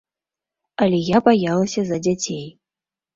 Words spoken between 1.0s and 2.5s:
я баялася за дзяцей.